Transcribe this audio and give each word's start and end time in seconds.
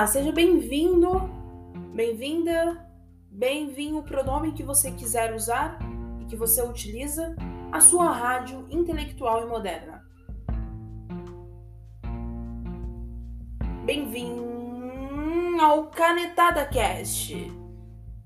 Olá, 0.00 0.06
seja 0.06 0.32
bem-vindo, 0.32 1.28
bem-vinda, 1.94 2.88
bem-vindo 3.30 3.98
o 3.98 4.02
pronome 4.02 4.52
que 4.52 4.62
você 4.62 4.90
quiser 4.90 5.34
usar 5.34 5.78
e 6.22 6.24
que 6.24 6.34
você 6.34 6.62
utiliza, 6.62 7.36
a 7.70 7.82
sua 7.82 8.10
rádio 8.10 8.66
intelectual 8.70 9.42
e 9.42 9.46
moderna. 9.46 10.02
Bem-vindo 13.84 15.60
ao 15.60 15.88
Canetada 15.88 16.64
Cast. 16.64 17.52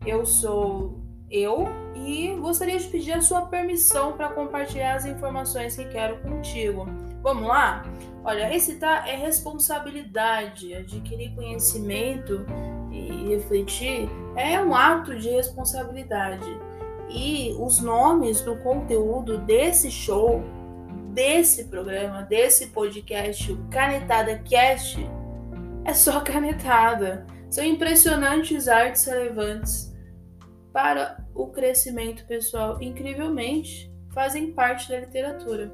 Eu 0.07 0.25
sou 0.25 1.01
eu 1.29 1.67
e 1.97 2.37
gostaria 2.37 2.79
de 2.79 2.87
pedir 2.87 3.15
a 3.15 3.21
sua 3.21 3.47
permissão 3.47 4.13
para 4.13 4.29
compartilhar 4.29 4.95
as 4.95 5.07
informações 5.07 5.75
que 5.75 5.87
quero 5.87 6.23
contigo. 6.23 6.87
Vamos 7.25 7.49
lá? 7.49 7.83
Olha, 8.23 8.47
recitar 8.47 9.09
é 9.09 9.17
responsabilidade, 9.17 10.75
adquirir 10.75 11.35
conhecimento 11.35 12.45
e 12.93 13.29
refletir 13.29 14.11
é 14.37 14.61
um 14.61 14.75
ato 14.75 15.19
de 15.19 15.31
responsabilidade. 15.31 16.47
E 17.09 17.57
os 17.59 17.81
nomes 17.81 18.43
do 18.43 18.57
conteúdo 18.57 19.39
desse 19.39 19.91
show, 19.91 20.43
desse 21.15 21.65
programa, 21.65 22.21
desse 22.25 22.67
podcast, 22.67 23.51
o 23.51 23.57
Canetada 23.71 24.39
Cast, 24.41 24.99
é 25.87 25.95
só 25.95 26.21
canetada. 26.25 27.27
São 27.49 27.65
impressionantes 27.65 28.69
artes 28.69 29.03
relevantes 29.07 29.97
para 30.75 31.25
o 31.35 31.47
crescimento 31.47 32.27
pessoal. 32.27 32.83
Incrivelmente, 32.83 33.91
fazem 34.13 34.53
parte 34.53 34.91
da 34.91 35.01
literatura 35.01 35.73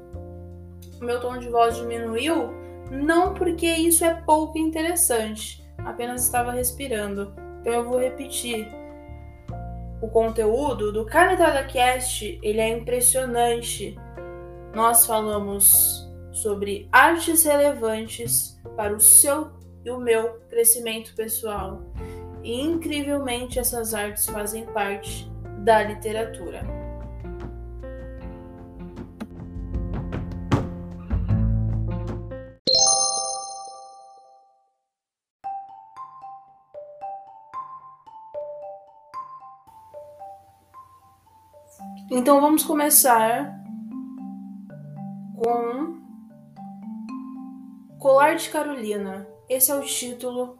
o 0.99 1.05
meu 1.05 1.19
tom 1.19 1.37
de 1.37 1.49
voz 1.49 1.75
diminuiu, 1.77 2.49
não 2.91 3.33
porque 3.33 3.67
isso 3.67 4.03
é 4.05 4.13
pouco 4.13 4.57
interessante, 4.57 5.63
apenas 5.77 6.25
estava 6.25 6.51
respirando. 6.51 7.33
Então 7.61 7.73
eu 7.73 7.89
vou 7.89 7.99
repetir. 7.99 8.67
O 10.01 10.07
conteúdo 10.07 10.91
do 10.91 11.05
Canetada 11.05 11.63
Cast, 11.63 12.39
ele 12.41 12.59
é 12.59 12.69
impressionante. 12.69 13.95
Nós 14.73 15.05
falamos 15.05 16.09
sobre 16.31 16.87
artes 16.91 17.43
relevantes 17.43 18.59
para 18.75 18.95
o 18.95 18.99
seu 18.99 19.51
e 19.85 19.91
o 19.91 19.99
meu 19.99 20.39
crescimento 20.49 21.13
pessoal. 21.15 21.83
E 22.43 22.61
incrivelmente 22.61 23.59
essas 23.59 23.93
artes 23.93 24.25
fazem 24.25 24.65
parte 24.65 25.31
da 25.59 25.83
literatura. 25.83 26.80
Então 42.09 42.41
vamos 42.41 42.63
começar 42.63 43.57
com 45.35 46.01
Colar 47.99 48.35
de 48.35 48.49
Carolina. 48.49 49.27
Esse 49.47 49.71
é 49.71 49.75
o 49.75 49.81
título 49.81 50.59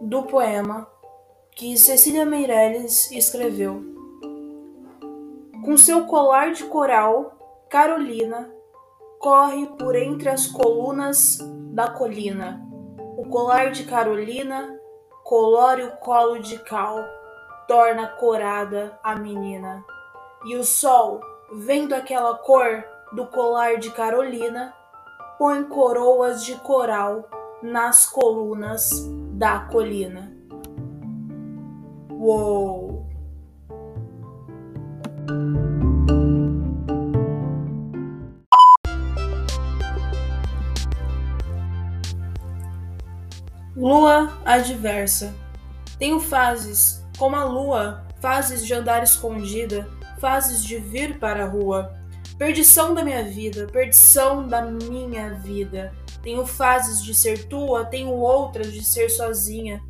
do 0.00 0.24
poema 0.24 0.86
que 1.56 1.76
Cecília 1.76 2.24
Meirelles 2.24 3.10
escreveu. 3.12 3.84
Com 5.64 5.76
seu 5.76 6.06
colar 6.06 6.52
de 6.52 6.64
coral, 6.64 7.66
Carolina 7.68 8.50
corre 9.18 9.66
por 9.78 9.94
entre 9.94 10.28
as 10.28 10.46
colunas 10.46 11.38
da 11.72 11.90
colina. 11.90 12.66
O 13.18 13.28
colar 13.28 13.70
de 13.70 13.84
Carolina 13.84 14.78
colore 15.22 15.84
o 15.84 15.96
colo 15.98 16.40
de 16.40 16.58
cal, 16.58 17.04
torna 17.68 18.08
corada 18.08 18.98
a 19.02 19.14
menina. 19.14 19.84
E 20.42 20.56
o 20.56 20.64
sol, 20.64 21.20
vendo 21.52 21.94
aquela 21.94 22.34
cor 22.34 22.82
do 23.12 23.26
colar 23.26 23.76
de 23.76 23.90
Carolina, 23.90 24.74
põe 25.38 25.64
coroas 25.64 26.44
de 26.44 26.54
coral 26.56 27.28
nas 27.62 28.06
colunas 28.06 28.90
da 29.32 29.60
colina. 29.60 30.32
Uou! 32.10 33.06
Lua 43.76 44.32
adversa. 44.44 45.34
Tenho 45.98 46.18
fases, 46.18 47.04
como 47.18 47.36
a 47.36 47.44
lua, 47.44 48.06
fases 48.20 48.66
de 48.66 48.72
andar 48.72 49.02
escondida, 49.02 49.86
fases 50.20 50.62
de 50.62 50.78
vir 50.78 51.18
para 51.18 51.44
a 51.44 51.48
rua. 51.48 51.98
Perdição 52.38 52.94
da 52.94 53.02
minha 53.02 53.24
vida, 53.24 53.66
perdição 53.66 54.46
da 54.46 54.62
minha 54.62 55.34
vida. 55.34 55.92
Tenho 56.22 56.46
fases 56.46 57.02
de 57.02 57.14
ser 57.14 57.48
tua, 57.48 57.84
tenho 57.84 58.10
outras 58.10 58.72
de 58.72 58.84
ser 58.84 59.08
sozinha. 59.08 59.82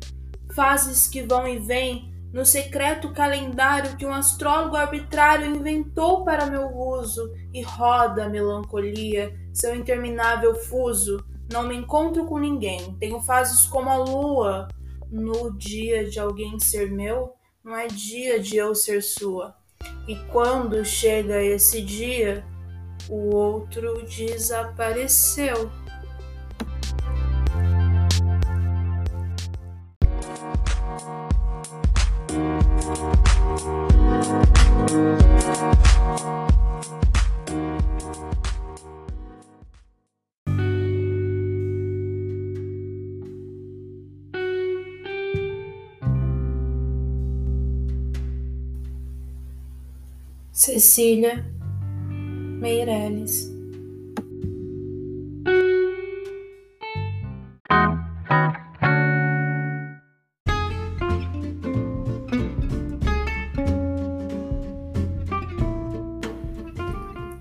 Fases 0.55 1.07
que 1.07 1.21
vão 1.21 1.47
e 1.47 1.59
vêm 1.59 2.11
no 2.33 2.45
secreto 2.45 3.11
calendário 3.11 3.97
que 3.97 4.05
um 4.05 4.13
astrólogo 4.13 4.77
arbitrário 4.77 5.47
inventou 5.47 6.23
para 6.23 6.45
meu 6.45 6.67
uso 6.67 7.33
e 7.53 7.61
roda 7.61 8.25
a 8.25 8.29
melancolia, 8.29 9.37
seu 9.53 9.75
interminável 9.75 10.55
fuso. 10.55 11.23
Não 11.51 11.63
me 11.63 11.75
encontro 11.75 12.25
com 12.25 12.37
ninguém. 12.37 12.95
Tenho 12.99 13.19
fases 13.19 13.65
como 13.65 13.89
a 13.89 13.97
lua. 13.97 14.69
No 15.11 15.51
dia 15.57 16.09
de 16.09 16.17
alguém 16.19 16.57
ser 16.57 16.89
meu, 16.89 17.33
não 17.61 17.75
é 17.75 17.87
dia 17.87 18.39
de 18.39 18.55
eu 18.55 18.73
ser 18.73 19.03
sua. 19.03 19.60
E 20.07 20.15
quando 20.31 20.83
chega 20.83 21.41
esse 21.41 21.81
dia, 21.81 22.43
o 23.09 23.35
outro 23.35 24.03
desapareceu. 24.05 25.71
Cecília 50.63 51.43
Meirelles. 52.59 53.49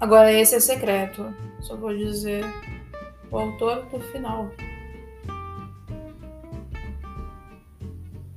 Agora 0.00 0.32
esse 0.32 0.54
é 0.54 0.60
secreto. 0.60 1.22
Só 1.60 1.76
vou 1.76 1.94
dizer 1.94 2.42
o 3.30 3.36
autor 3.36 3.84
do 3.90 4.00
final. 4.00 4.50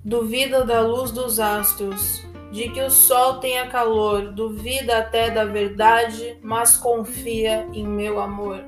Duvida 0.03 0.65
da 0.65 0.81
luz 0.81 1.11
dos 1.11 1.39
astros 1.39 2.32
de 2.53 2.69
que 2.69 2.79
o 2.83 2.91
sol 2.91 3.39
tenha 3.39 3.67
calor, 3.67 4.31
duvida 4.31 4.99
até 4.99 5.31
da 5.31 5.43
verdade, 5.43 6.37
mas 6.39 6.77
confia 6.77 7.67
em 7.73 7.83
meu 7.83 8.21
amor. 8.21 8.63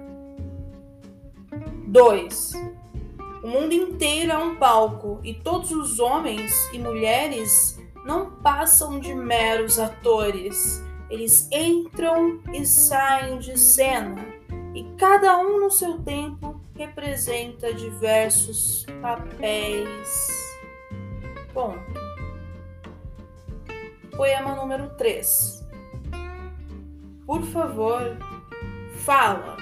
2. 1.86 2.54
O 3.44 3.48
mundo 3.48 3.74
inteiro 3.74 4.32
é 4.32 4.38
um 4.40 4.56
palco 4.56 5.20
e 5.24 5.36
todos 5.36 5.70
os 5.70 6.00
homens 6.00 6.52
e 6.74 6.80
mulheres 6.80 7.80
não 8.04 8.32
passam 8.32 9.00
de 9.00 9.14
meros 9.14 9.78
atores. 9.78 10.84
Eles 11.08 11.48
entram 11.52 12.40
e 12.52 12.66
saem 12.66 13.38
de 13.38 13.56
cena 13.56 14.26
e 14.74 14.84
cada 14.98 15.38
um 15.38 15.60
no 15.60 15.70
seu 15.70 16.00
tempo 16.00 16.60
representa 16.76 17.72
diversos 17.72 18.84
papéis. 19.00 20.56
Ponto. 21.54 22.05
Poema 24.16 24.56
número 24.56 24.90
3. 24.92 25.66
Por 27.26 27.44
favor, 27.44 28.18
fala. 29.04 29.58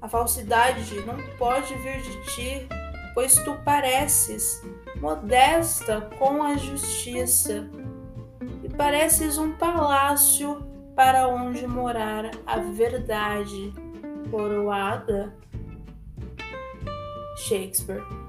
A 0.00 0.08
falsidade 0.08 1.00
não 1.00 1.16
pode 1.36 1.74
vir 1.74 2.00
de 2.02 2.20
ti, 2.26 2.68
pois 3.12 3.34
tu 3.34 3.54
pareces 3.64 4.62
modesta 5.00 6.02
com 6.18 6.42
a 6.42 6.56
justiça 6.56 7.68
e 8.62 8.68
pareces 8.68 9.38
um 9.38 9.52
palácio 9.52 10.64
para 10.94 11.26
onde 11.26 11.66
morar 11.66 12.30
a 12.46 12.58
verdade. 12.58 13.72
Coroada 14.30 15.34
Shakespeare. 17.36 18.19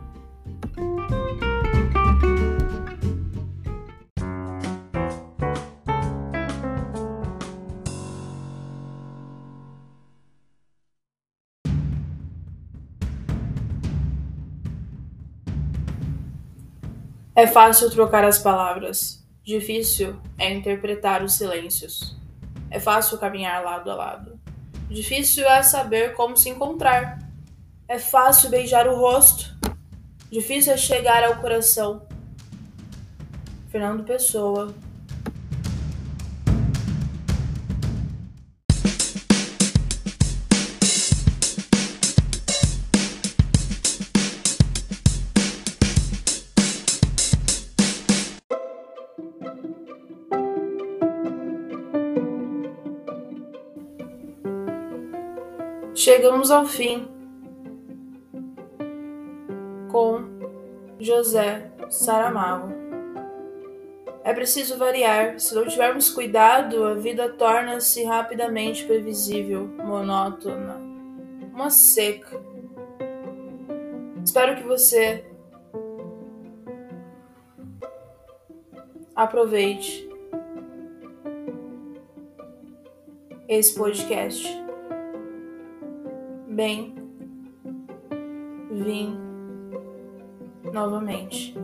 É 17.34 17.48
fácil 17.48 17.90
trocar 17.90 18.26
as 18.26 18.40
palavras. 18.40 19.26
Difícil 19.44 20.20
é 20.38 20.54
interpretar 20.54 21.24
os 21.24 21.34
silêncios. 21.34 22.18
É 22.70 22.80
fácil 22.80 23.18
caminhar 23.18 23.64
lado 23.64 23.90
a 23.90 23.96
lado. 23.96 24.40
Difícil 24.90 25.48
é 25.48 25.64
saber 25.64 26.14
como 26.14 26.36
se 26.36 26.50
encontrar. 26.50 27.20
É 27.88 27.98
fácil 27.98 28.50
beijar 28.50 28.86
o 28.88 28.98
rosto. 28.98 29.58
Difícil 30.30 30.74
é 30.74 30.78
chegar 30.78 31.24
ao 31.24 31.38
coração. 31.38 32.06
Fernando 33.70 34.04
Pessoa. 34.04 34.76
Chegamos 56.04 56.50
ao 56.50 56.66
fim 56.66 57.08
com 59.92 60.24
José 61.00 61.72
Saramago. 61.92 62.74
É 64.24 64.34
preciso 64.34 64.80
variar. 64.80 65.40
Se 65.40 65.54
não 65.54 65.68
tivermos 65.68 66.10
cuidado, 66.10 66.86
a 66.86 66.96
vida 66.96 67.30
torna-se 67.30 68.04
rapidamente 68.04 68.84
previsível, 68.84 69.68
monótona, 69.78 70.82
uma 71.54 71.70
seca. 71.70 72.42
Espero 74.26 74.56
que 74.56 74.64
você 74.64 75.24
aproveite 79.16 80.10
esse 83.48 83.76
podcast 83.76 84.71
bem, 86.62 86.94
vim 88.70 89.18
novamente. 90.72 91.56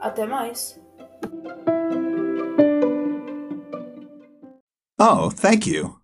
Até 0.00 0.26
mais. 0.26 0.80
Oh, 4.98 5.30
thank 5.30 5.68
you. 5.68 5.99